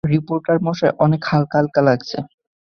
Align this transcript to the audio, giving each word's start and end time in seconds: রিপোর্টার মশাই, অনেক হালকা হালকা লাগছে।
রিপোর্টার 0.13 0.57
মশাই, 0.65 0.91
অনেক 1.05 1.21
হালকা 1.29 1.55
হালকা 1.59 1.81
লাগছে। 1.87 2.17